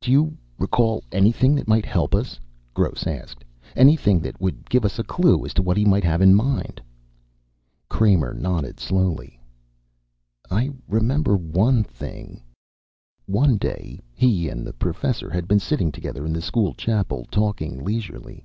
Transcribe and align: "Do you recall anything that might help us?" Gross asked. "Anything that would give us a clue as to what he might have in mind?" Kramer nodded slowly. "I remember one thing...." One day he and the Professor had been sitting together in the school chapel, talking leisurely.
"Do 0.00 0.10
you 0.10 0.36
recall 0.58 1.04
anything 1.12 1.54
that 1.54 1.68
might 1.68 1.86
help 1.86 2.16
us?" 2.16 2.40
Gross 2.74 3.06
asked. 3.06 3.44
"Anything 3.76 4.18
that 4.18 4.40
would 4.40 4.68
give 4.68 4.84
us 4.84 4.98
a 4.98 5.04
clue 5.04 5.44
as 5.44 5.54
to 5.54 5.62
what 5.62 5.76
he 5.76 5.84
might 5.84 6.02
have 6.02 6.20
in 6.20 6.34
mind?" 6.34 6.82
Kramer 7.88 8.34
nodded 8.34 8.80
slowly. 8.80 9.38
"I 10.50 10.72
remember 10.88 11.36
one 11.36 11.84
thing...." 11.84 12.42
One 13.26 13.56
day 13.56 14.00
he 14.12 14.48
and 14.48 14.66
the 14.66 14.72
Professor 14.72 15.30
had 15.30 15.46
been 15.46 15.60
sitting 15.60 15.92
together 15.92 16.26
in 16.26 16.32
the 16.32 16.42
school 16.42 16.74
chapel, 16.74 17.28
talking 17.30 17.84
leisurely. 17.84 18.44